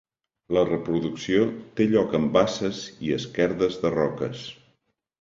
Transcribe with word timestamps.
La 0.55 0.63
reproducció 0.69 1.43
té 1.81 1.87
lloc 1.93 2.17
en 2.23 2.27
basses 2.39 2.83
i 3.09 3.15
esquerdes 3.21 3.81
de 3.87 3.97
roques. 4.01 4.47